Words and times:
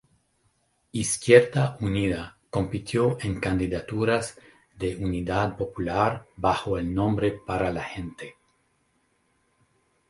Izquierda 0.93 1.77
Unida 1.79 2.35
compitió 2.49 3.19
en 3.21 3.39
candidaturas 3.39 4.41
de 4.75 4.95
unidad 4.95 5.55
popular 5.55 6.25
bajo 6.37 6.79
el 6.79 6.91
nombre 6.91 7.33
para 7.45 7.71
la 7.71 7.83
Gente. 7.83 8.33